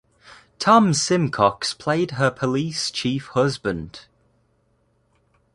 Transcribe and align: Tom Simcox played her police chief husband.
Tom 0.57 0.95
Simcox 0.95 1.75
played 1.75 2.09
her 2.17 2.31
police 2.31 2.89
chief 2.89 3.27
husband. 3.35 4.07